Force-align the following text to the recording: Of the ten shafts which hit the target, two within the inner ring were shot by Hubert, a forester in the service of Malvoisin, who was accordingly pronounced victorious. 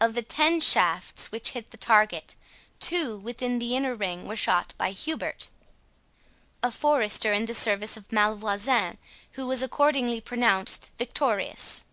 Of 0.00 0.14
the 0.14 0.22
ten 0.22 0.58
shafts 0.60 1.30
which 1.30 1.50
hit 1.50 1.70
the 1.70 1.76
target, 1.76 2.34
two 2.78 3.18
within 3.18 3.58
the 3.58 3.76
inner 3.76 3.94
ring 3.94 4.26
were 4.26 4.34
shot 4.34 4.72
by 4.78 4.90
Hubert, 4.92 5.50
a 6.62 6.70
forester 6.70 7.34
in 7.34 7.44
the 7.44 7.52
service 7.54 7.94
of 7.98 8.10
Malvoisin, 8.10 8.96
who 9.32 9.46
was 9.46 9.60
accordingly 9.62 10.22
pronounced 10.22 10.92
victorious. 10.96 11.84